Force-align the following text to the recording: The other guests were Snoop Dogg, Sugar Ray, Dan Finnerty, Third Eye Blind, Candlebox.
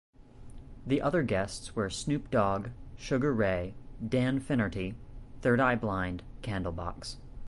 The 0.87 0.99
other 0.99 1.21
guests 1.21 1.75
were 1.75 1.91
Snoop 1.91 2.31
Dogg, 2.31 2.69
Sugar 2.97 3.31
Ray, 3.31 3.75
Dan 4.03 4.39
Finnerty, 4.39 4.95
Third 5.43 5.59
Eye 5.59 5.75
Blind, 5.75 6.23
Candlebox. 6.41 7.17